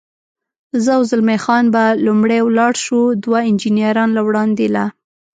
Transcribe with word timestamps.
زه 0.83 0.91
او 0.97 1.03
زلمی 1.09 1.37
خان 1.43 1.65
به 1.73 1.83
لومړی 2.05 2.39
ولاړ 2.43 2.73
شو، 2.83 3.01
دوه 3.23 3.39
انجنیران 3.49 4.09
له 4.17 4.21
وړاندې 4.27 4.65
لا. 4.75 4.85